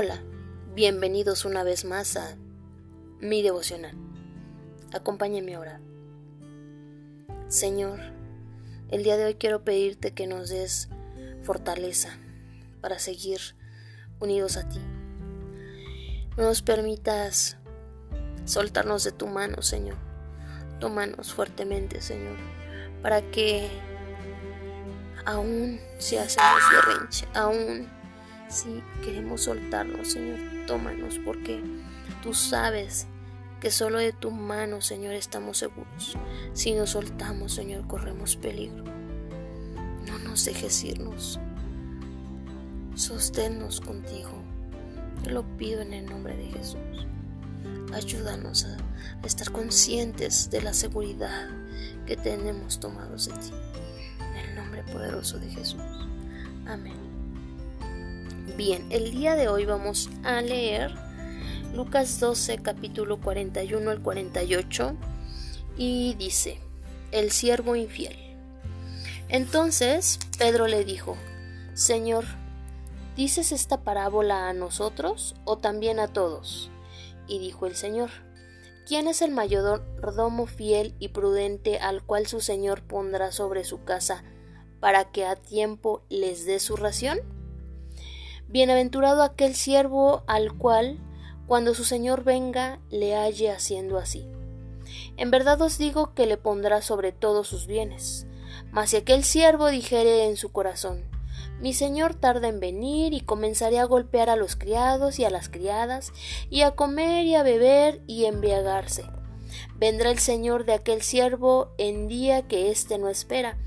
Hola, 0.00 0.22
bienvenidos 0.76 1.44
una 1.44 1.64
vez 1.64 1.84
más 1.84 2.16
a 2.16 2.36
mi 3.18 3.42
devocional. 3.42 3.96
Acompáñenme 4.92 5.56
a 5.56 5.58
orar. 5.58 5.80
Señor, 7.48 7.98
el 8.92 9.02
día 9.02 9.16
de 9.16 9.24
hoy 9.24 9.34
quiero 9.34 9.64
pedirte 9.64 10.12
que 10.14 10.28
nos 10.28 10.50
des 10.50 10.88
fortaleza 11.42 12.16
para 12.80 13.00
seguir 13.00 13.40
unidos 14.20 14.56
a 14.56 14.68
ti. 14.68 14.78
No 16.36 16.44
nos 16.44 16.62
permitas 16.62 17.56
soltarnos 18.44 19.02
de 19.02 19.10
tu 19.10 19.26
mano, 19.26 19.62
Señor. 19.62 19.96
Tómanos 20.78 21.32
fuertemente, 21.32 22.02
Señor, 22.02 22.36
para 23.02 23.20
que 23.32 23.68
aún 25.24 25.80
si 25.98 26.18
hacemos 26.18 26.60
berrinche, 26.72 27.26
aún 27.34 27.97
si 28.48 28.82
queremos 29.04 29.42
soltarnos, 29.42 30.12
Señor, 30.12 30.38
tómanos, 30.66 31.18
porque 31.24 31.62
tú 32.22 32.34
sabes 32.34 33.06
que 33.60 33.70
solo 33.70 33.98
de 33.98 34.12
tu 34.12 34.30
mano, 34.30 34.80
Señor, 34.80 35.14
estamos 35.14 35.58
seguros. 35.58 36.16
Si 36.52 36.72
nos 36.72 36.90
soltamos, 36.90 37.54
Señor, 37.54 37.86
corremos 37.86 38.36
peligro. 38.36 38.84
No 40.06 40.18
nos 40.20 40.44
dejes 40.44 40.84
irnos. 40.84 41.40
Sosténnos 42.94 43.80
contigo. 43.80 44.42
Te 45.22 45.30
lo 45.30 45.44
pido 45.56 45.80
en 45.82 45.92
el 45.92 46.06
nombre 46.06 46.36
de 46.36 46.46
Jesús. 46.46 47.06
Ayúdanos 47.92 48.64
a, 48.64 48.76
estar 49.26 49.50
conscientes 49.50 50.50
de 50.50 50.62
la 50.62 50.72
seguridad 50.72 51.48
que 52.06 52.16
tenemos 52.16 52.80
tomados 52.80 53.26
de 53.26 53.32
ti. 53.34 53.52
En 54.20 54.48
el 54.48 54.56
nombre 54.56 54.82
poderoso 54.84 55.38
de 55.38 55.50
Jesús. 55.50 55.82
Amén. 56.66 57.07
Bien, 58.58 58.84
el 58.90 59.12
día 59.12 59.36
de 59.36 59.46
hoy 59.46 59.66
vamos 59.66 60.10
a 60.24 60.40
leer 60.40 60.92
Lucas 61.72 62.18
12, 62.18 62.58
capítulo 62.58 63.20
41 63.20 63.88
al 63.88 64.02
48, 64.02 64.96
y 65.76 66.14
dice, 66.14 66.58
el 67.12 67.30
siervo 67.30 67.76
infiel. 67.76 68.16
Entonces 69.28 70.18
Pedro 70.38 70.66
le 70.66 70.84
dijo, 70.84 71.16
Señor, 71.74 72.24
¿dices 73.14 73.52
esta 73.52 73.84
parábola 73.84 74.48
a 74.48 74.54
nosotros 74.54 75.36
o 75.44 75.58
también 75.58 76.00
a 76.00 76.08
todos? 76.08 76.68
Y 77.28 77.38
dijo 77.38 77.64
el 77.66 77.76
Señor, 77.76 78.10
¿quién 78.88 79.06
es 79.06 79.22
el 79.22 79.30
mayordomo 79.30 80.46
fiel 80.48 80.96
y 80.98 81.10
prudente 81.10 81.78
al 81.78 82.02
cual 82.02 82.26
su 82.26 82.40
Señor 82.40 82.82
pondrá 82.82 83.30
sobre 83.30 83.62
su 83.62 83.84
casa 83.84 84.24
para 84.80 85.12
que 85.12 85.26
a 85.26 85.36
tiempo 85.36 86.02
les 86.08 86.44
dé 86.44 86.58
su 86.58 86.74
ración? 86.74 87.37
Bienaventurado 88.48 89.22
aquel 89.22 89.54
siervo 89.54 90.22
al 90.26 90.54
cual, 90.54 90.98
cuando 91.46 91.74
su 91.74 91.84
Señor 91.84 92.24
venga, 92.24 92.80
le 92.90 93.14
halle 93.14 93.50
haciendo 93.50 93.98
así. 93.98 94.26
En 95.16 95.30
verdad 95.30 95.60
os 95.60 95.76
digo 95.76 96.14
que 96.14 96.26
le 96.26 96.38
pondrá 96.38 96.80
sobre 96.80 97.12
todos 97.12 97.46
sus 97.46 97.66
bienes. 97.66 98.26
Mas 98.70 98.90
si 98.90 98.96
aquel 98.96 99.24
siervo 99.24 99.68
dijere 99.68 100.24
en 100.26 100.36
su 100.36 100.50
corazón, 100.50 101.04
mi 101.60 101.74
señor 101.74 102.14
tarda 102.14 102.48
en 102.48 102.60
venir 102.60 103.12
y 103.12 103.20
comenzaré 103.20 103.78
a 103.80 103.84
golpear 103.84 104.30
a 104.30 104.36
los 104.36 104.56
criados 104.56 105.18
y 105.18 105.24
a 105.24 105.30
las 105.30 105.48
criadas, 105.48 106.12
y 106.50 106.62
a 106.62 106.70
comer 106.72 107.26
y 107.26 107.34
a 107.34 107.42
beber 107.42 108.00
y 108.06 108.26
embriagarse. 108.26 109.04
Vendrá 109.76 110.10
el 110.10 110.18
señor 110.18 110.64
de 110.64 110.74
aquel 110.74 111.02
siervo 111.02 111.72
en 111.78 112.08
día 112.08 112.46
que 112.46 112.70
éste 112.70 112.98
no 112.98 113.08
espera, 113.08 113.58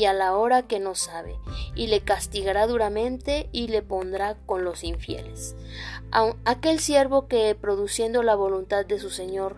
y 0.00 0.06
a 0.06 0.14
la 0.14 0.34
hora 0.34 0.62
que 0.62 0.80
no 0.80 0.94
sabe, 0.94 1.36
y 1.74 1.88
le 1.88 2.00
castigará 2.00 2.66
duramente 2.66 3.50
y 3.52 3.68
le 3.68 3.82
pondrá 3.82 4.38
con 4.46 4.64
los 4.64 4.82
infieles. 4.82 5.54
aquel 6.46 6.80
siervo 6.80 7.28
que, 7.28 7.54
produciendo 7.54 8.22
la 8.22 8.34
voluntad 8.34 8.86
de 8.86 8.98
su 8.98 9.10
Señor, 9.10 9.56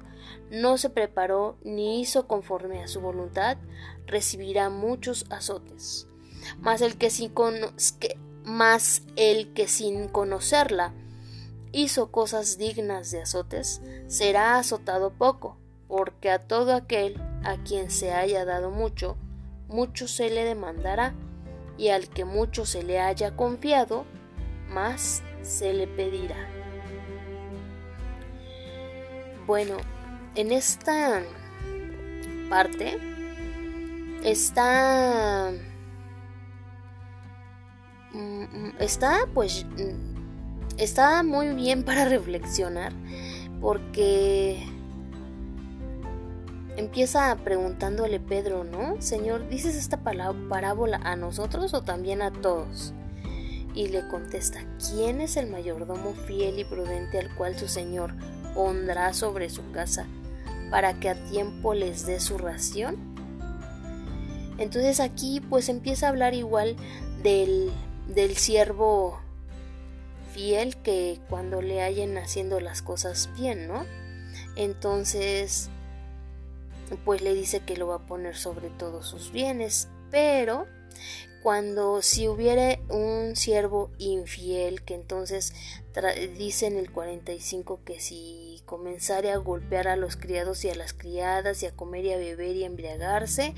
no 0.51 0.79
se 0.79 0.91
preparó 0.91 1.59
ni 1.63 2.01
hizo 2.01 2.27
conforme 2.27 2.83
a 2.83 2.89
su 2.89 3.01
voluntad, 3.01 3.57
recibirá 4.05 4.69
muchos 4.69 5.27
azotes. 5.31 6.09
Mas 6.59 6.81
el 6.81 6.99
que 6.99 7.11
sin, 7.11 7.33
el 9.15 9.53
que 9.53 9.69
sin 9.69 10.09
conocerla 10.09 10.93
hizo 11.71 12.11
cosas 12.11 12.59
dignas 12.59 13.13
de 13.13 13.23
azotes, 13.23 13.81
será 14.09 14.59
azotado 14.59 15.13
poco, 15.13 15.57
porque 15.87 16.33
a 16.33 16.41
todo 16.41 16.75
aquel 16.75 17.23
a 17.45 17.63
quien 17.63 17.93
se 17.93 18.11
haya 18.11 18.45
dado 18.45 18.73
mucho, 18.73 19.17
mucho 19.73 20.09
se 20.09 20.31
le 20.31 20.45
demandará, 20.45 21.15
y 21.79 21.89
al 21.89 22.09
que 22.09 22.25
mucho 22.25 22.67
se 22.67 22.83
le 22.83 23.01
haya 23.01 23.35
confiado, 23.35 24.05
más 24.69 25.23
se 25.43 25.73
le 25.73 25.87
pedirá. 25.87 26.49
Bueno, 29.47 29.77
en 30.35 30.53
esta 30.53 31.23
parte 32.49 32.99
está 34.25 35.51
mm, 38.13 38.77
está 38.79 39.27
pues 39.35 39.67
está 40.79 41.23
muy 41.23 41.55
bien 41.55 41.83
para 41.83 42.05
reflexionar 42.09 42.93
porque 43.61 44.65
empieza 46.77 47.37
preguntándole 47.45 48.21
Pedro, 48.21 48.65
¿no? 48.65 49.01
Señor, 49.01 49.49
¿dices 49.49 49.77
esta 49.77 49.99
parábola 49.99 50.99
a 51.03 51.17
nosotros 51.17 51.75
o 51.75 51.83
también 51.83 52.23
a 52.23 52.31
todos? 52.31 52.95
Y 53.75 53.89
le 53.89 54.07
contesta, 54.09 54.65
¿quién 54.91 55.21
es 55.21 55.37
el 55.37 55.47
mayordomo 55.49 56.15
fiel 56.27 56.59
y 56.59 56.65
prudente 56.65 57.19
al 57.19 57.35
cual 57.35 57.59
su 57.59 57.69
Señor 57.69 58.15
pondrá 58.55 59.15
sobre 59.15 59.49
su 59.49 59.71
casa 59.73 60.07
para 60.71 60.95
que 60.95 61.09
a 61.09 61.15
tiempo 61.15 61.75
les 61.75 62.07
dé 62.07 62.21
su 62.21 62.39
ración? 62.39 62.97
Entonces 64.59 65.01
aquí 65.01 65.41
pues 65.41 65.69
empieza 65.69 66.07
a 66.07 66.11
hablar 66.11 66.35
igual 66.35 66.77
del, 67.23 67.71
del 68.09 68.37
siervo 68.37 69.21
fiel 70.33 70.77
que 70.77 71.19
cuando 71.29 71.63
le 71.63 71.83
hallen 71.83 72.17
haciendo 72.19 72.61
las 72.61 72.83
cosas 72.83 73.31
bien, 73.37 73.69
¿no? 73.69 73.85
Entonces 74.57 75.71
pues 77.05 77.23
le 77.23 77.35
dice 77.35 77.61
que 77.61 77.77
lo 77.77 77.89
va 77.89 77.97
a 77.97 78.07
poner 78.07 78.37
sobre 78.37 78.71
todos 78.71 79.07
sus 79.07 79.33
bienes, 79.33 79.89
pero 80.11 80.67
cuando 81.43 82.03
si 82.03 82.29
hubiere 82.29 82.81
un 82.89 83.35
siervo 83.35 83.91
infiel, 83.99 84.83
que 84.83 84.95
entonces 84.95 85.53
dice 86.39 86.67
en 86.67 86.77
el 86.77 86.93
45 86.93 87.81
que 87.85 87.99
si 87.99 88.63
comenzare 88.65 89.33
a 89.33 89.39
golpear 89.39 89.89
a 89.89 89.97
los 89.97 90.17
criados 90.17 90.65
y 90.65 90.71
a 90.71 90.75
las 90.75 90.93
criadas 90.93 91.63
y 91.63 91.67
a 91.67 91.73
comer 91.73 92.05
y 92.05 92.13
a 92.13 92.17
beber 92.17 92.55
y 92.55 92.63
a 92.63 92.67
embriagarse, 92.67 93.55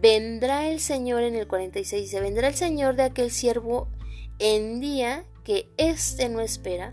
vendrá 0.00 0.68
el 0.68 0.80
Señor 0.80 1.22
en 1.22 1.36
el 1.36 1.46
46 1.46 2.02
dice, 2.02 2.20
vendrá 2.20 2.48
el 2.48 2.56
Señor 2.56 2.96
de 2.96 3.04
aquel 3.04 3.30
siervo 3.30 3.88
en 4.38 4.80
día 4.80 5.24
que 5.44 5.68
éste 5.76 6.28
no 6.28 6.40
espera 6.40 6.92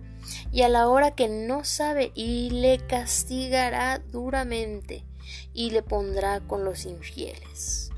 y 0.52 0.62
a 0.62 0.70
la 0.70 0.88
hora 0.88 1.16
que 1.16 1.28
no 1.28 1.64
sabe 1.64 2.12
y 2.14 2.52
le 2.52 2.78
castigará 2.78 4.00
duramente 4.12 5.04
y 5.54 5.72
le 5.72 5.82
pondrá 5.82 6.42
con 6.42 6.66
los 6.66 6.86
infieles. 6.86 7.92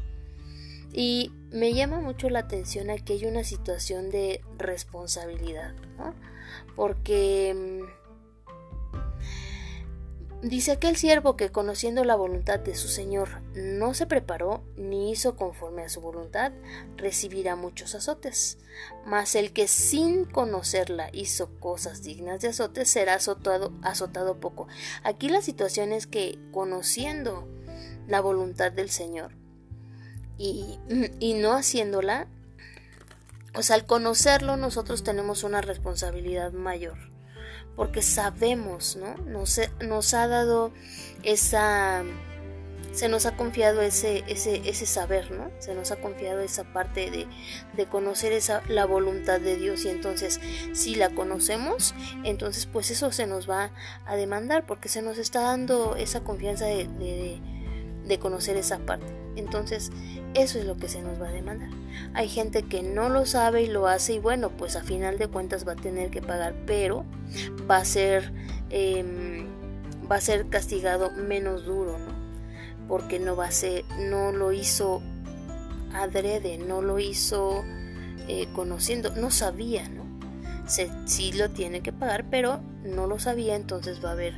Y 0.93 1.31
me 1.51 1.73
llama 1.73 1.99
mucho 1.99 2.29
la 2.29 2.39
atención 2.39 2.89
aquí 2.89 3.13
hay 3.13 3.25
una 3.25 3.43
situación 3.43 4.09
de 4.09 4.41
responsabilidad, 4.57 5.73
porque 6.75 7.53
mm, 7.53 8.04
Dice 10.45 10.73
aquel 10.73 10.95
siervo 10.95 11.35
que 11.35 11.49
conociendo 11.49 12.03
la 12.03 12.13
voluntad 12.13 12.59
de 12.59 12.75
su 12.75 12.87
Señor 12.87 13.41
no 13.55 13.95
se 13.95 14.05
preparó 14.05 14.63
ni 14.77 15.09
hizo 15.11 15.35
conforme 15.35 15.81
a 15.81 15.89
su 15.89 16.01
voluntad, 16.01 16.51
recibirá 16.97 17.55
muchos 17.55 17.95
azotes. 17.95 18.59
Mas 19.07 19.33
el 19.33 19.53
que 19.53 19.67
sin 19.67 20.23
conocerla 20.25 21.09
hizo 21.13 21.49
cosas 21.59 22.03
dignas 22.03 22.41
de 22.41 22.49
azotes 22.49 22.87
será 22.91 23.15
azotado, 23.15 23.73
azotado 23.81 24.39
poco. 24.39 24.67
Aquí 25.01 25.29
la 25.29 25.41
situación 25.41 25.91
es 25.91 26.05
que 26.05 26.37
conociendo 26.51 27.47
la 28.07 28.21
voluntad 28.21 28.71
del 28.71 28.91
Señor 28.91 29.31
y, 30.37 30.77
y 31.19 31.33
no 31.33 31.53
haciéndola, 31.53 32.27
o 33.55 33.63
sea, 33.63 33.77
al 33.77 33.87
conocerlo 33.87 34.57
nosotros 34.57 35.03
tenemos 35.03 35.43
una 35.43 35.61
responsabilidad 35.61 36.51
mayor 36.51 37.14
porque 37.75 38.01
sabemos, 38.01 38.95
¿no? 38.95 39.15
Nos, 39.25 39.59
nos 39.81 40.13
ha 40.13 40.27
dado 40.27 40.71
esa, 41.23 42.03
se 42.91 43.09
nos 43.09 43.25
ha 43.25 43.35
confiado 43.35 43.81
ese, 43.81 44.23
ese, 44.27 44.61
ese 44.69 44.85
saber, 44.85 45.31
¿no? 45.31 45.51
Se 45.59 45.75
nos 45.75 45.91
ha 45.91 45.97
confiado 45.97 46.39
esa 46.39 46.63
parte 46.63 47.11
de, 47.11 47.27
de, 47.73 47.85
conocer 47.87 48.31
esa, 48.31 48.61
la 48.69 48.85
voluntad 48.85 49.41
de 49.41 49.57
Dios 49.57 49.83
y 49.85 49.89
entonces 49.89 50.39
si 50.73 50.95
la 50.95 51.09
conocemos, 51.09 51.93
entonces 52.23 52.65
pues 52.65 52.91
eso 52.91 53.11
se 53.11 53.27
nos 53.27 53.49
va 53.49 53.71
a 54.05 54.15
demandar 54.15 54.65
porque 54.65 54.89
se 54.89 55.01
nos 55.01 55.17
está 55.17 55.41
dando 55.41 55.95
esa 55.97 56.21
confianza 56.23 56.65
de, 56.65 56.87
de, 56.87 57.41
de 58.05 58.19
conocer 58.19 58.55
esa 58.55 58.79
parte. 58.79 59.24
Entonces, 59.35 59.91
eso 60.33 60.59
es 60.59 60.65
lo 60.65 60.77
que 60.77 60.87
se 60.87 61.01
nos 61.01 61.21
va 61.21 61.29
a 61.29 61.31
demandar. 61.31 61.69
Hay 62.13 62.27
gente 62.27 62.63
que 62.63 62.83
no 62.83 63.09
lo 63.09 63.25
sabe 63.25 63.63
y 63.63 63.67
lo 63.67 63.87
hace 63.87 64.13
y 64.13 64.19
bueno, 64.19 64.49
pues 64.49 64.75
a 64.75 64.83
final 64.83 65.17
de 65.17 65.27
cuentas 65.27 65.67
va 65.67 65.73
a 65.73 65.77
tener 65.77 66.09
que 66.09 66.21
pagar, 66.21 66.55
pero 66.65 67.05
va 67.69 67.77
a 67.77 67.85
ser, 67.85 68.31
em, 68.69 69.47
va 70.09 70.17
a 70.17 70.21
ser 70.21 70.47
castigado 70.49 71.11
menos 71.11 71.65
duro, 71.65 71.97
¿no? 71.97 72.13
Porque 72.87 73.19
no 73.19 73.35
va 73.35 73.47
a 73.47 73.51
ser, 73.51 73.83
no 73.99 74.31
lo 74.31 74.51
hizo 74.51 75.01
adrede, 75.93 76.57
no 76.57 76.81
lo 76.81 76.99
hizo 76.99 77.63
eh, 78.27 78.47
conociendo, 78.53 79.15
no 79.15 79.31
sabía, 79.31 79.87
¿no? 79.89 80.05
Sí 80.67 81.31
lo 81.33 81.51
tiene 81.51 81.81
que 81.81 81.93
pagar, 81.93 82.25
pero 82.29 82.59
no 82.83 83.07
lo 83.07 83.19
sabía, 83.19 83.55
entonces 83.55 84.03
va 84.03 84.09
a 84.09 84.13
haber 84.13 84.33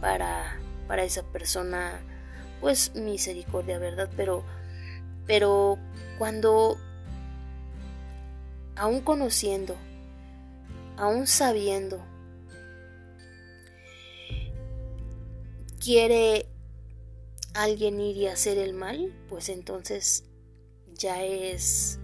para, 0.00 0.58
para 0.88 1.04
esa 1.04 1.22
persona 1.22 2.00
pues 2.60 2.94
misericordia, 2.94 3.78
¿verdad? 3.78 4.10
Pero, 4.16 4.44
pero 5.26 5.78
cuando, 6.18 6.76
aún 8.76 9.00
conociendo, 9.00 9.76
aún 10.96 11.26
sabiendo, 11.26 12.04
quiere 15.78 16.46
alguien 17.54 18.00
ir 18.00 18.16
y 18.16 18.26
hacer 18.26 18.58
el 18.58 18.74
mal, 18.74 19.12
pues 19.28 19.48
entonces 19.48 20.24
ya 20.94 21.22
es, 21.24 21.98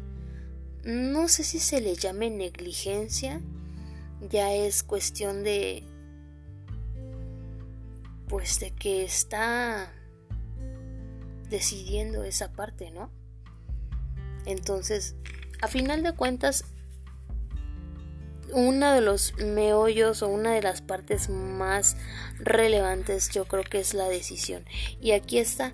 no 0.84 1.28
sé 1.28 1.44
si 1.44 1.58
se 1.58 1.80
le 1.80 1.96
llame 1.96 2.30
negligencia, 2.30 3.40
ya 4.30 4.52
es 4.54 4.82
cuestión 4.82 5.42
de, 5.42 5.84
pues 8.28 8.60
de 8.60 8.70
que 8.70 9.04
está 9.04 9.92
decidiendo 11.54 12.24
esa 12.24 12.50
parte, 12.50 12.90
¿no? 12.90 13.12
Entonces, 14.44 15.14
a 15.62 15.68
final 15.68 16.02
de 16.02 16.12
cuentas, 16.12 16.64
uno 18.52 18.92
de 18.92 19.00
los 19.00 19.34
meollos 19.38 20.22
o 20.22 20.28
una 20.28 20.52
de 20.52 20.62
las 20.62 20.82
partes 20.82 21.28
más 21.28 21.96
relevantes 22.40 23.30
yo 23.30 23.44
creo 23.44 23.62
que 23.62 23.78
es 23.78 23.94
la 23.94 24.08
decisión. 24.08 24.64
Y 25.00 25.12
aquí 25.12 25.38
está, 25.38 25.72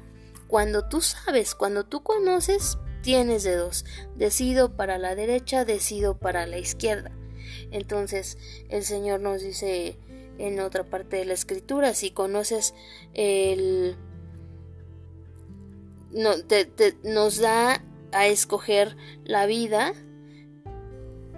cuando 0.49 0.87
tú 0.87 1.01
sabes, 1.01 1.55
cuando 1.55 1.87
tú 1.87 2.03
conoces, 2.03 2.77
tienes 3.03 3.43
de 3.43 3.57
dos. 3.57 3.87
Decido 4.17 4.77
para 4.77 4.99
la 4.99 5.15
derecha, 5.15 5.65
decido 5.65 6.19
para 6.19 6.47
la 6.47 6.59
izquierda. 6.59 7.11
Entonces, 7.71 8.37
el 8.69 8.85
Señor 8.85 9.21
nos 9.23 9.41
dice 9.41 9.99
en 10.37 10.61
otra 10.61 10.85
parte 10.85 11.17
de 11.17 11.25
la 11.25 11.33
escritura, 11.33 11.95
si 11.95 12.11
conoces 12.11 12.75
el 13.15 13.97
no, 16.13 16.31
nos 17.05 17.39
da 17.39 17.83
a 18.13 18.27
escoger 18.27 18.97
la 19.25 19.47
vida 19.47 19.93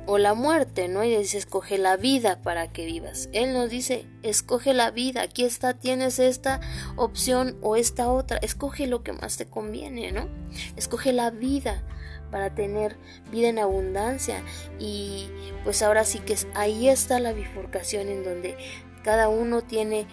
o 0.07 0.19
la 0.19 0.35
muerte, 0.35 0.89
¿no? 0.89 1.05
Y 1.05 1.17
dice, 1.17 1.39
escoge 1.39 1.79
la 1.79 1.97
vida 1.97 2.43
para 2.43 2.73
que 2.73 2.87
vivas. 2.87 3.29
Él 3.33 3.53
nos 3.53 3.71
dice, 3.71 4.07
escoge 4.23 4.75
la 4.75 4.91
vida, 4.91 5.23
aquí 5.23 5.45
está, 5.45 5.75
tienes 5.75 6.19
esta 6.19 6.61
opción 6.97 7.57
o 7.63 7.77
esta 7.77 8.11
otra, 8.11 8.39
escoge 8.39 8.87
lo 8.87 9.03
que 9.03 9.13
más 9.13 9.37
te 9.37 9.47
conviene, 9.47 10.11
¿no? 10.13 10.29
Escoge 10.77 11.13
la 11.13 11.31
vida 11.31 11.85
para 12.31 12.55
tener 12.55 12.97
vida 13.31 13.49
en 13.49 13.59
abundancia 13.59 14.43
y 14.79 15.29
pues 15.65 15.83
ahora 15.83 16.05
sí 16.05 16.19
que 16.19 16.33
es, 16.33 16.49
ahí 16.55 16.89
está 16.89 17.21
la 17.21 17.33
bifurcación 17.33 18.09
en 18.09 18.25
donde 18.25 18.57
cada 19.05 19.29
uno 19.29 19.63
tiene 19.63 20.07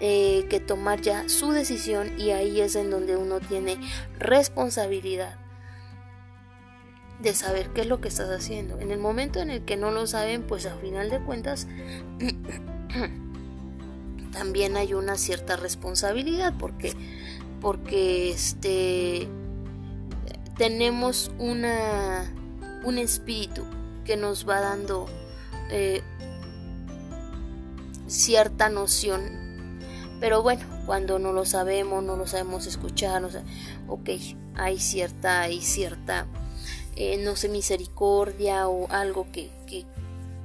eh, 0.00 0.46
que 0.50 0.60
tomar 0.60 1.00
ya 1.00 1.28
su 1.28 1.52
decisión 1.52 2.12
y 2.18 2.30
ahí 2.30 2.60
es 2.60 2.76
en 2.76 2.90
donde 2.90 3.16
uno 3.16 3.40
tiene 3.40 3.78
responsabilidad 4.18 5.38
de 7.20 7.34
saber 7.34 7.70
qué 7.70 7.80
es 7.82 7.86
lo 7.86 8.00
que 8.00 8.08
estás 8.08 8.28
haciendo. 8.28 8.78
En 8.78 8.90
el 8.90 8.98
momento 8.98 9.40
en 9.40 9.48
el 9.50 9.64
que 9.64 9.76
no 9.76 9.90
lo 9.90 10.06
saben, 10.06 10.42
pues 10.42 10.66
a 10.66 10.76
final 10.76 11.08
de 11.08 11.20
cuentas 11.20 11.66
también 14.32 14.76
hay 14.76 14.92
una 14.92 15.16
cierta 15.16 15.56
responsabilidad 15.56 16.52
porque 16.58 16.92
porque 17.60 18.30
este 18.30 19.28
tenemos 20.58 21.30
una 21.38 22.30
un 22.84 22.98
espíritu 22.98 23.64
que 24.04 24.18
nos 24.18 24.46
va 24.46 24.60
dando 24.60 25.06
eh, 25.70 26.02
cierta 28.06 28.68
noción 28.68 29.45
pero 30.20 30.42
bueno, 30.42 30.64
cuando 30.86 31.18
no 31.18 31.32
lo 31.32 31.44
sabemos, 31.44 32.02
no 32.02 32.16
lo 32.16 32.26
sabemos 32.26 32.66
escuchar, 32.66 33.22
ok, 33.88 34.10
hay 34.54 34.78
cierta, 34.78 35.42
hay 35.42 35.60
cierta, 35.60 36.26
eh, 36.94 37.18
no 37.18 37.36
sé, 37.36 37.48
misericordia 37.48 38.68
o 38.68 38.90
algo 38.90 39.26
que, 39.32 39.50
que 39.66 39.84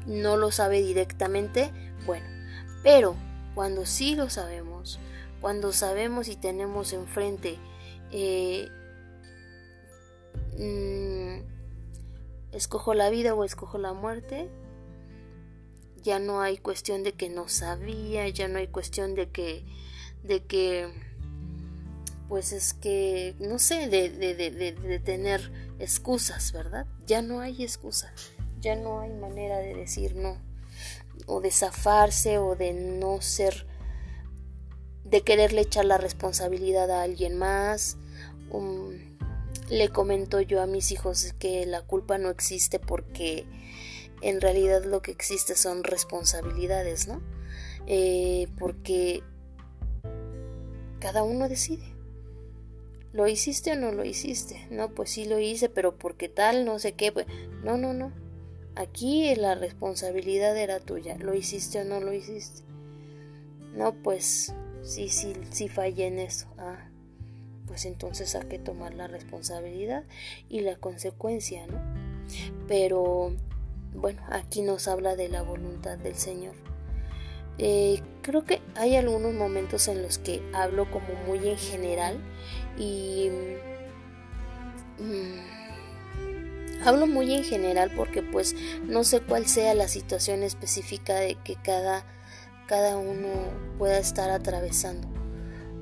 no 0.05 0.37
lo 0.37 0.51
sabe 0.51 0.81
directamente, 0.81 1.71
bueno, 2.05 2.25
pero 2.83 3.15
cuando 3.55 3.85
sí 3.85 4.15
lo 4.15 4.29
sabemos, 4.29 4.99
cuando 5.39 5.71
sabemos 5.73 6.27
y 6.27 6.35
tenemos 6.35 6.93
enfrente 6.93 7.57
eh, 8.11 8.69
mm, 10.57 11.41
escojo 12.51 12.93
la 12.93 13.09
vida 13.09 13.33
o 13.33 13.43
escojo 13.43 13.77
la 13.77 13.93
muerte, 13.93 14.49
ya 16.03 16.19
no 16.19 16.41
hay 16.41 16.57
cuestión 16.57 17.03
de 17.03 17.13
que 17.13 17.29
no 17.29 17.47
sabía, 17.47 18.27
ya 18.29 18.47
no 18.47 18.59
hay 18.59 18.67
cuestión 18.67 19.15
de 19.15 19.29
que, 19.29 19.65
de 20.23 20.43
que, 20.43 20.91
pues 22.27 22.51
es 22.53 22.73
que, 22.73 23.35
no 23.39 23.59
sé, 23.59 23.87
de, 23.87 24.09
de, 24.09 24.35
de, 24.35 24.99
tener 24.99 25.51
excusas, 25.79 26.51
¿verdad? 26.51 26.87
Ya 27.05 27.21
no 27.21 27.41
hay 27.41 27.63
excusa, 27.63 28.13
ya 28.59 28.75
no 28.75 29.01
hay 29.01 29.11
manera 29.11 29.59
de 29.59 29.75
decir 29.75 30.15
no, 30.15 30.37
o 31.25 31.41
de 31.41 31.51
zafarse, 31.51 32.37
o 32.37 32.55
de 32.55 32.73
no 32.73 33.21
ser, 33.21 33.67
de 35.03 35.21
quererle 35.21 35.61
echar 35.61 35.85
la 35.85 35.97
responsabilidad 35.97 36.89
a 36.89 37.03
alguien 37.03 37.37
más. 37.37 37.97
Um, 38.49 39.11
le 39.69 39.87
comento 39.89 40.41
yo 40.41 40.61
a 40.61 40.67
mis 40.67 40.91
hijos 40.91 41.33
que 41.39 41.65
la 41.65 41.81
culpa 41.81 42.17
no 42.17 42.29
existe 42.29 42.77
porque 42.77 43.45
en 44.21 44.41
realidad 44.41 44.85
lo 44.85 45.01
que 45.01 45.11
existe 45.11 45.55
son 45.55 45.83
responsabilidades, 45.83 47.07
¿no? 47.07 47.21
Eh, 47.87 48.47
porque 48.57 49.23
cada 50.99 51.23
uno 51.23 51.49
decide. 51.49 51.83
¿Lo 53.13 53.27
hiciste 53.27 53.73
o 53.73 53.75
no 53.75 53.91
lo 53.91 54.05
hiciste? 54.05 54.67
No, 54.69 54.91
pues 54.91 55.09
sí 55.09 55.25
lo 55.25 55.37
hice, 55.39 55.67
pero 55.67 55.97
porque 55.97 56.29
tal, 56.29 56.63
no 56.63 56.79
sé 56.79 56.93
qué. 56.93 57.11
Pues, 57.11 57.25
no, 57.63 57.77
no, 57.77 57.93
no. 57.93 58.13
Aquí 58.75 59.35
la 59.35 59.55
responsabilidad 59.55 60.55
era 60.57 60.79
tuya. 60.79 61.17
¿Lo 61.17 61.33
hiciste 61.33 61.81
o 61.81 61.83
no 61.83 61.99
lo 61.99 62.13
hiciste? 62.13 62.63
No, 63.75 63.93
pues 63.93 64.53
sí, 64.81 65.09
sí, 65.09 65.33
sí 65.51 65.67
fallé 65.67 66.07
en 66.07 66.19
eso. 66.19 66.47
Ah, 66.57 66.89
pues 67.67 67.85
entonces 67.85 68.35
hay 68.35 68.47
que 68.47 68.59
tomar 68.59 68.93
la 68.93 69.07
responsabilidad 69.07 70.05
y 70.47 70.61
la 70.61 70.77
consecuencia, 70.77 71.67
¿no? 71.67 71.81
Pero 72.67 73.33
bueno, 73.93 74.21
aquí 74.29 74.61
nos 74.61 74.87
habla 74.87 75.15
de 75.15 75.29
la 75.29 75.41
voluntad 75.41 75.97
del 75.97 76.15
Señor. 76.15 76.55
Eh, 77.57 78.01
creo 78.21 78.45
que 78.45 78.61
hay 78.75 78.95
algunos 78.95 79.33
momentos 79.33 79.87
en 79.87 80.01
los 80.01 80.17
que 80.17 80.41
hablo 80.53 80.89
como 80.89 81.13
muy 81.27 81.47
en 81.47 81.57
general 81.57 82.17
y 82.77 83.29
mm, 84.99 85.61
hablo 86.85 87.07
muy 87.07 87.33
en 87.33 87.43
general 87.43 87.91
porque 87.95 88.23
pues 88.23 88.55
no 88.87 89.03
sé 89.03 89.19
cuál 89.21 89.45
sea 89.47 89.75
la 89.75 89.87
situación 89.87 90.43
específica 90.43 91.15
de 91.15 91.35
que 91.35 91.55
cada, 91.55 92.05
cada 92.67 92.97
uno 92.97 93.27
pueda 93.77 93.99
estar 93.99 94.31
atravesando. 94.31 95.07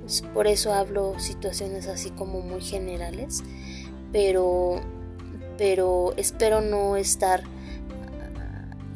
Pues, 0.01 0.23
por 0.33 0.47
eso 0.47 0.73
hablo 0.73 1.19
situaciones 1.19 1.87
así 1.87 2.09
como 2.09 2.41
muy 2.41 2.61
generales, 2.61 3.43
pero, 4.11 4.81
pero 5.55 6.13
espero 6.17 6.61
no 6.61 6.97
estar 6.97 7.43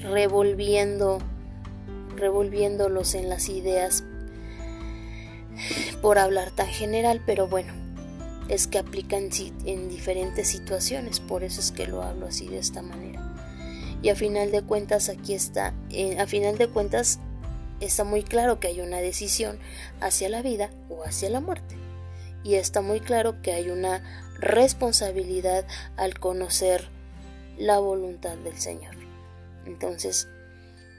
revolviendo, 0.03 1.19
revolviéndolos 2.15 3.15
en 3.15 3.29
las 3.29 3.49
ideas 3.49 4.03
por 6.01 6.17
hablar 6.17 6.51
tan 6.51 6.67
general, 6.67 7.21
pero 7.25 7.47
bueno, 7.47 7.73
es 8.49 8.67
que 8.67 8.77
aplican 8.77 9.29
en 9.65 9.89
diferentes 9.89 10.47
situaciones, 10.47 11.19
por 11.19 11.43
eso 11.43 11.61
es 11.61 11.71
que 11.71 11.87
lo 11.87 12.03
hablo 12.03 12.27
así 12.27 12.47
de 12.47 12.59
esta 12.59 12.81
manera. 12.81 13.33
Y 14.01 14.09
a 14.09 14.15
final 14.15 14.51
de 14.51 14.61
cuentas 14.61 15.07
aquí 15.07 15.33
está, 15.33 15.73
eh, 15.89 16.19
a 16.19 16.27
final 16.27 16.57
de 16.57 16.67
cuentas 16.67 17.19
está 17.79 18.03
muy 18.03 18.23
claro 18.23 18.59
que 18.59 18.67
hay 18.67 18.81
una 18.81 18.97
decisión 18.97 19.57
hacia 20.01 20.27
la 20.27 20.41
vida 20.41 20.71
o 20.89 21.03
hacia 21.03 21.29
la 21.29 21.39
muerte. 21.39 21.75
Y 22.43 22.55
está 22.55 22.81
muy 22.81 22.99
claro 22.99 23.41
que 23.41 23.53
hay 23.53 23.69
una 23.69 24.03
responsabilidad 24.37 25.65
al 25.95 26.19
conocer 26.19 26.89
la 27.57 27.79
voluntad 27.79 28.35
del 28.37 28.57
Señor. 28.59 29.02
Entonces, 29.65 30.27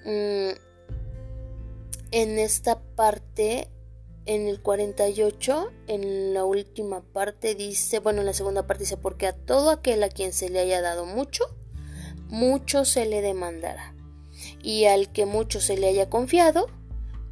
mm, 0.04 0.50
en 2.10 2.38
esta 2.38 2.80
parte 2.80 3.68
en 4.26 4.48
el 4.48 4.60
48, 4.62 5.70
en 5.86 6.32
la 6.32 6.44
última 6.44 7.02
parte 7.02 7.54
dice, 7.54 7.98
bueno, 7.98 8.20
en 8.20 8.26
la 8.26 8.32
segunda 8.32 8.66
parte 8.66 8.84
dice, 8.84 8.96
porque 8.96 9.26
a 9.26 9.32
todo 9.34 9.70
aquel 9.70 10.02
a 10.02 10.08
quien 10.08 10.32
se 10.32 10.48
le 10.48 10.60
haya 10.60 10.80
dado 10.80 11.04
mucho, 11.04 11.44
mucho 12.28 12.84
se 12.84 13.06
le 13.06 13.20
demandará. 13.20 13.94
Y 14.62 14.86
al 14.86 15.12
que 15.12 15.26
mucho 15.26 15.60
se 15.60 15.76
le 15.76 15.88
haya 15.88 16.08
confiado, 16.08 16.66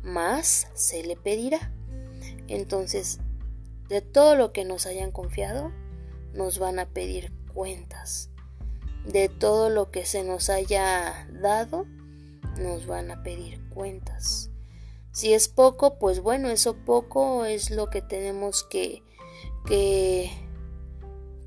más 0.02 0.68
se 0.74 1.02
le 1.02 1.16
pedirá. 1.16 1.72
Entonces, 2.48 3.20
de 3.88 4.02
todo 4.02 4.36
lo 4.36 4.52
que 4.52 4.64
nos 4.64 4.86
hayan 4.86 5.12
confiado, 5.12 5.72
nos 6.34 6.58
van 6.58 6.78
a 6.78 6.88
pedir 6.88 7.32
cuentas. 7.54 8.31
De 9.06 9.28
todo 9.28 9.68
lo 9.68 9.90
que 9.90 10.04
se 10.04 10.22
nos 10.24 10.48
haya 10.48 11.28
dado, 11.32 11.86
nos 12.58 12.86
van 12.86 13.10
a 13.10 13.22
pedir 13.22 13.60
cuentas. 13.68 14.50
Si 15.12 15.34
es 15.34 15.48
poco, 15.48 15.98
pues 15.98 16.20
bueno, 16.20 16.48
eso 16.48 16.74
poco 16.74 17.44
es 17.44 17.70
lo 17.70 17.90
que 17.90 18.00
tenemos 18.00 18.64
que, 18.64 19.02
que 19.66 20.30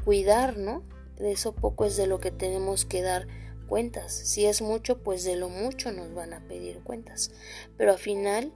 cuidar, 0.03 0.57
¿no? 0.57 0.83
De 1.17 1.31
eso 1.31 1.53
poco 1.55 1.85
es 1.85 1.97
de 1.97 2.07
lo 2.07 2.19
que 2.19 2.31
tenemos 2.31 2.85
que 2.85 3.01
dar 3.01 3.27
cuentas. 3.67 4.13
Si 4.13 4.45
es 4.45 4.61
mucho, 4.61 5.01
pues 5.01 5.23
de 5.23 5.35
lo 5.35 5.49
mucho 5.49 5.91
nos 5.91 6.13
van 6.13 6.33
a 6.33 6.41
pedir 6.41 6.81
cuentas. 6.83 7.31
Pero 7.77 7.93
al 7.93 7.97
final 7.97 8.53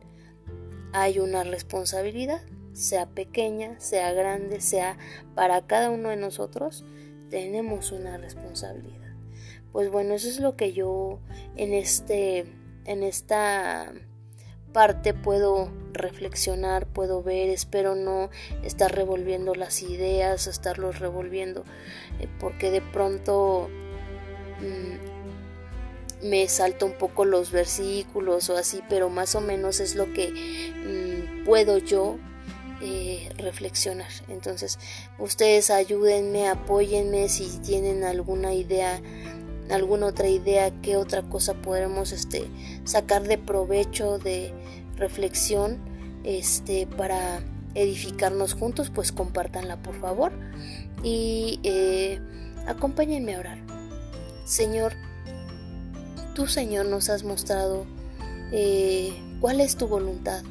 hay 0.93 1.19
una 1.19 1.43
responsabilidad, 1.43 2.41
sea 2.73 3.07
pequeña, 3.07 3.79
sea 3.79 4.13
grande, 4.13 4.61
sea 4.61 4.97
para 5.35 5.65
cada 5.65 5.89
uno 5.89 6.09
de 6.09 6.17
nosotros, 6.17 6.85
tenemos 7.29 7.91
una 7.91 8.17
responsabilidad. 8.17 9.13
Pues 9.71 9.91
bueno, 9.91 10.15
eso 10.15 10.27
es 10.27 10.39
lo 10.39 10.55
que 10.55 10.73
yo 10.73 11.19
en 11.55 11.73
este 11.73 12.45
en 12.85 13.03
esta 13.03 13.93
parte 14.73 15.13
puedo 15.13 15.71
reflexionar, 15.93 16.87
puedo 16.87 17.21
ver, 17.23 17.49
espero 17.49 17.95
no 17.95 18.29
estar 18.63 18.93
revolviendo 18.93 19.55
las 19.55 19.81
ideas, 19.81 20.47
estarlos 20.47 20.99
revolviendo, 20.99 21.65
eh, 22.19 22.27
porque 22.39 22.71
de 22.71 22.81
pronto 22.81 23.69
mm, 24.59 26.27
me 26.27 26.47
salto 26.47 26.85
un 26.85 26.93
poco 26.93 27.25
los 27.25 27.51
versículos 27.51 28.49
o 28.49 28.57
así, 28.57 28.81
pero 28.89 29.09
más 29.09 29.35
o 29.35 29.41
menos 29.41 29.79
es 29.79 29.95
lo 29.95 30.13
que 30.13 30.31
mm, 30.31 31.45
puedo 31.45 31.77
yo 31.77 32.17
eh, 32.81 33.29
reflexionar. 33.37 34.09
Entonces, 34.27 34.79
ustedes 35.17 35.69
ayúdenme, 35.69 36.47
apóyenme 36.47 37.29
si 37.29 37.59
tienen 37.59 38.03
alguna 38.03 38.53
idea 38.53 39.01
alguna 39.71 40.07
otra 40.07 40.27
idea, 40.27 40.71
qué 40.81 40.97
otra 40.97 41.21
cosa 41.21 41.53
podremos 41.53 42.11
este, 42.11 42.47
sacar 42.85 43.27
de 43.27 43.37
provecho, 43.37 44.17
de 44.17 44.51
reflexión, 44.95 45.77
este, 46.23 46.87
para 46.87 47.41
edificarnos 47.75 48.53
juntos, 48.53 48.89
pues 48.89 49.11
compártanla 49.11 49.81
por 49.81 49.95
favor 49.99 50.31
y 51.03 51.59
eh, 51.63 52.19
acompáñenme 52.67 53.35
a 53.35 53.39
orar. 53.39 53.57
Señor, 54.45 54.93
tú 56.33 56.47
Señor 56.47 56.87
nos 56.87 57.09
has 57.09 57.23
mostrado 57.23 57.85
eh, 58.51 59.13
cuál 59.39 59.61
es 59.61 59.75
tu 59.75 59.87
voluntad. 59.87 60.43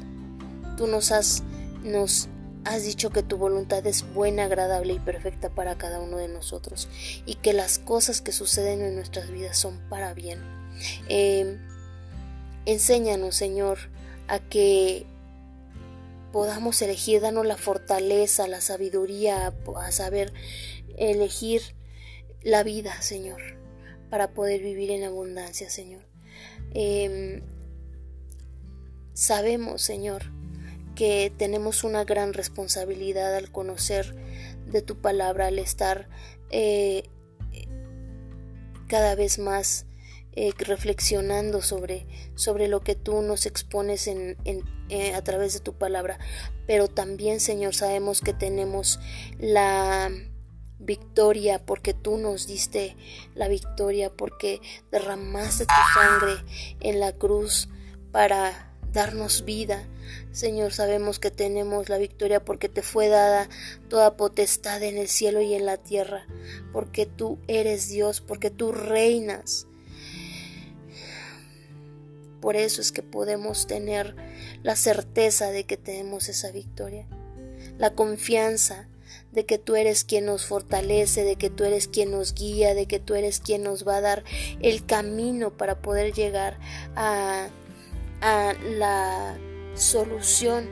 Tú 0.77 0.87
nos 0.87 1.11
has, 1.11 1.43
nos 1.83 2.29
Has 2.65 2.83
dicho 2.83 3.09
que 3.09 3.23
tu 3.23 3.37
voluntad 3.37 3.85
es 3.87 4.05
buena, 4.13 4.45
agradable 4.45 4.93
y 4.93 4.99
perfecta 4.99 5.49
para 5.49 5.77
cada 5.77 5.99
uno 5.99 6.17
de 6.17 6.27
nosotros 6.27 6.89
y 7.25 7.35
que 7.35 7.53
las 7.53 7.79
cosas 7.79 8.21
que 8.21 8.33
suceden 8.33 8.81
en 8.81 8.95
nuestras 8.95 9.31
vidas 9.31 9.57
son 9.57 9.79
para 9.89 10.13
bien. 10.13 10.39
Eh, 11.07 11.57
enséñanos, 12.65 13.35
Señor, 13.35 13.77
a 14.27 14.39
que 14.39 15.05
podamos 16.33 16.81
elegir, 16.81 17.21
danos 17.21 17.45
la 17.45 17.57
fortaleza, 17.57 18.47
la 18.47 18.59
sabiduría, 18.59 19.53
a 19.77 19.91
saber 19.91 20.33
elegir 20.97 21.61
la 22.43 22.63
vida, 22.63 23.01
Señor, 23.01 23.41
para 24.09 24.33
poder 24.33 24.61
vivir 24.61 24.91
en 24.91 25.05
abundancia, 25.05 25.69
Señor. 25.69 26.03
Eh, 26.73 27.41
sabemos, 29.13 29.81
Señor, 29.81 30.38
que 30.99 31.31
tenemos 31.37 31.85
una 31.85 32.03
gran 32.03 32.33
responsabilidad 32.33 33.33
al 33.33 33.53
conocer 33.53 34.13
de 34.65 34.81
tu 34.81 34.97
palabra, 34.97 35.47
al 35.47 35.57
estar 35.57 36.09
eh, 36.51 37.09
cada 38.89 39.15
vez 39.15 39.39
más 39.39 39.85
eh, 40.33 40.51
reflexionando 40.57 41.61
sobre, 41.61 42.05
sobre 42.35 42.67
lo 42.67 42.81
que 42.81 42.95
tú 42.95 43.21
nos 43.21 43.45
expones 43.45 44.07
en, 44.07 44.35
eh, 44.89 45.13
a 45.13 45.23
través 45.23 45.53
de 45.53 45.61
tu 45.61 45.71
palabra. 45.71 46.19
Pero 46.67 46.89
también, 46.89 47.39
Señor, 47.39 47.73
sabemos 47.75 48.19
que 48.19 48.33
tenemos 48.33 48.99
la 49.37 50.11
victoria 50.79 51.65
porque 51.65 51.93
tú 51.93 52.17
nos 52.17 52.45
diste 52.45 52.97
la 53.35 53.47
victoria, 53.47 54.09
porque 54.09 54.59
derramaste 54.91 55.65
tu 55.65 55.73
sangre 55.93 56.43
en 56.81 56.99
la 56.99 57.13
cruz 57.13 57.69
para 58.11 58.73
darnos 58.91 59.45
vida. 59.45 59.87
Señor, 60.31 60.73
sabemos 60.73 61.19
que 61.19 61.31
tenemos 61.31 61.89
la 61.89 61.97
victoria 61.97 62.43
porque 62.43 62.69
te 62.69 62.81
fue 62.81 63.07
dada 63.07 63.49
toda 63.89 64.17
potestad 64.17 64.81
en 64.83 64.97
el 64.97 65.07
cielo 65.07 65.41
y 65.41 65.53
en 65.53 65.65
la 65.65 65.77
tierra, 65.77 66.27
porque 66.71 67.05
tú 67.05 67.39
eres 67.47 67.89
Dios, 67.89 68.21
porque 68.21 68.49
tú 68.49 68.71
reinas. 68.71 69.67
Por 72.41 72.55
eso 72.55 72.81
es 72.81 72.91
que 72.91 73.03
podemos 73.03 73.67
tener 73.67 74.15
la 74.63 74.75
certeza 74.75 75.51
de 75.51 75.65
que 75.65 75.77
tenemos 75.77 76.29
esa 76.29 76.51
victoria, 76.51 77.07
la 77.77 77.95
confianza 77.95 78.87
de 79.31 79.45
que 79.45 79.57
tú 79.57 79.75
eres 79.75 80.03
quien 80.03 80.25
nos 80.25 80.45
fortalece, 80.45 81.23
de 81.23 81.35
que 81.35 81.49
tú 81.49 81.63
eres 81.63 81.87
quien 81.87 82.11
nos 82.11 82.33
guía, 82.33 82.73
de 82.73 82.85
que 82.85 82.99
tú 82.99 83.15
eres 83.15 83.39
quien 83.39 83.63
nos 83.63 83.87
va 83.87 83.97
a 83.97 84.01
dar 84.01 84.23
el 84.61 84.85
camino 84.85 85.55
para 85.55 85.81
poder 85.81 86.13
llegar 86.13 86.59
a 86.95 87.49
a 88.21 88.53
la 88.63 89.37
solución 89.75 90.69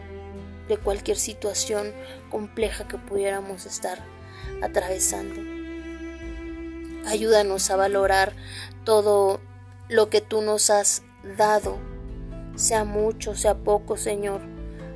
de 0.68 0.78
cualquier 0.78 1.18
situación 1.18 1.94
compleja 2.30 2.88
que 2.88 2.98
pudiéramos 2.98 3.66
estar 3.66 4.00
atravesando. 4.62 5.42
Ayúdanos 7.06 7.70
a 7.70 7.78
valorar 7.78 8.34
todo 8.84 9.40
lo 9.88 10.10
que 10.10 10.22
tú 10.22 10.42
nos 10.42 10.70
has 10.70 11.04
dado, 11.38 11.78
sea 12.56 12.84
mucho, 12.84 13.36
sea 13.36 13.56
poco, 13.56 13.96
Señor. 13.96 14.42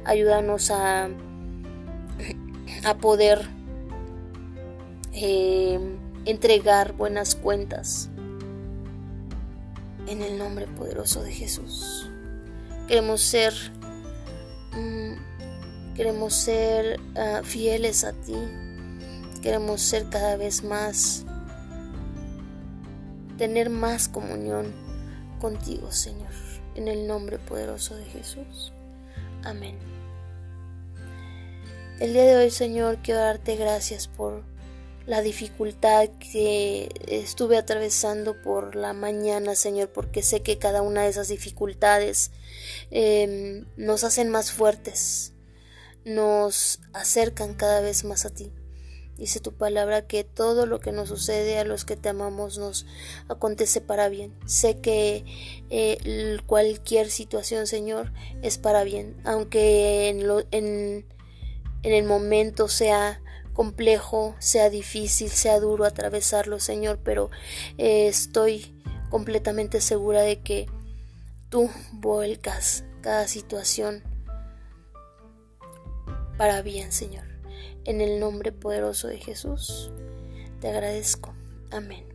Ayúdanos 0.03 0.72
a, 0.72 1.10
a 2.84 2.98
poder 2.98 3.48
eh, 5.13 5.79
entregar 6.25 6.93
buenas 6.93 7.36
cuentas 7.36 8.10
en 10.08 10.22
el 10.22 10.38
nombre 10.38 10.67
poderoso 10.67 11.24
de 11.24 11.31
Jesús. 11.31 12.10
Queremos 12.88 13.22
ser, 13.22 13.53
mm, 14.74 15.96
queremos 15.96 16.34
ser 16.34 17.00
ah, 17.16 17.42
fieles 17.44 18.04
a 18.04 18.13
ti. 18.13 18.36
Queremos 19.42 19.82
ser 19.82 20.08
cada 20.10 20.38
vez 20.38 20.63
más, 20.63 21.25
tener 23.38 23.70
más 23.70 24.08
comunión 24.08 24.74
contigo, 25.40 25.92
Señor. 25.92 26.30
En 26.75 26.88
el 26.88 27.08
nombre 27.08 27.40
poderoso 27.40 27.96
de 27.96 28.06
Jesús. 28.06 28.72
Amén. 29.44 29.78
El 32.00 32.13
día 32.13 32.24
de 32.24 32.36
hoy, 32.38 32.50
Señor, 32.50 33.00
quiero 33.04 33.20
darte 33.20 33.56
gracias 33.56 34.08
por 34.08 34.50
la 35.12 35.22
dificultad 35.22 36.08
que 36.32 36.88
estuve 37.06 37.58
atravesando 37.58 38.41
por 38.41 38.77
la 38.77 38.94
mañana, 38.94 39.56
Señor, 39.56 39.89
porque 39.89 40.24
sé 40.24 40.41
que 40.41 40.58
cada 40.58 40.82
una 40.82 41.03
de 41.03 41.10
esas 41.10 41.27
dificultades 41.27 42.32
em, 42.91 43.65
nos 43.75 44.06
hacen 44.06 44.30
más 44.30 44.53
fuertes, 44.53 45.34
nos 46.06 46.80
acercan 46.94 47.56
cada 47.56 47.82
vez 47.82 48.06
más 48.06 48.25
a 48.25 48.30
ti. 48.30 48.53
Dice 49.18 49.41
tu 49.41 49.51
palabra 49.51 50.08
que 50.08 50.24
todo 50.24 50.65
lo 50.65 50.80
que 50.80 50.94
nos 50.94 51.10
sucede 51.10 51.60
a 51.60 51.65
los 51.65 51.84
que 51.84 51.98
te 51.98 52.08
amamos 52.08 52.58
nos 52.58 52.86
acontece 53.27 53.82
para 53.82 54.08
bien. 54.08 54.34
Sé 54.46 54.80
que 54.80 55.25
eh, 55.70 56.38
cualquier 56.46 57.12
situación, 57.12 57.68
Señor, 57.68 58.13
es 58.44 58.58
para 58.58 58.86
bien, 58.86 59.18
aunque 59.25 60.08
en, 60.08 60.22
en, 60.51 61.06
en 61.84 61.94
el 61.94 62.06
momento 62.06 62.70
sea 62.70 63.22
complejo, 63.53 64.36
sea 64.39 64.70
difícil, 64.70 65.29
sea 65.29 65.60
duro 65.60 65.86
atravesarlo, 65.86 66.60
Señor, 66.60 67.00
pero 67.03 67.29
eh, 67.77 68.08
estoy 68.08 68.74
completamente 69.10 69.81
segura 69.81 70.22
de 70.22 70.39
que 70.39 70.67
tú 71.50 71.70
vuelcas 71.91 72.84
cada 73.01 73.27
situación 73.27 74.03
para 76.38 76.62
bien, 76.62 76.91
Señor. 76.91 77.25
En 77.84 78.01
el 78.01 78.20
nombre 78.20 78.51
poderoso 78.51 79.08
de 79.08 79.17
Jesús, 79.17 79.91
te 80.60 80.70
agradezco. 80.70 81.34
Amén. 81.72 82.05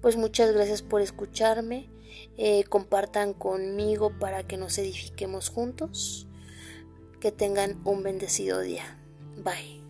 Pues 0.00 0.16
muchas 0.16 0.52
gracias 0.52 0.82
por 0.82 1.00
escucharme. 1.00 1.90
Eh, 2.36 2.64
compartan 2.64 3.34
conmigo 3.34 4.12
para 4.18 4.44
que 4.44 4.56
nos 4.56 4.78
edifiquemos 4.78 5.48
juntos. 5.48 6.26
Que 7.20 7.32
tengan 7.32 7.80
un 7.84 8.02
bendecido 8.02 8.60
día. 8.60 8.98
Bye. 9.36 9.87